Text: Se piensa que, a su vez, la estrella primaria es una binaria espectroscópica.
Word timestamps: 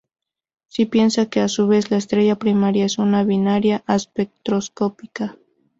Se 0.67 0.87
piensa 0.87 1.27
que, 1.29 1.41
a 1.41 1.47
su 1.47 1.67
vez, 1.67 1.91
la 1.91 1.97
estrella 1.97 2.35
primaria 2.39 2.85
es 2.85 2.97
una 2.97 3.23
binaria 3.23 3.83
espectroscópica. 3.87 5.37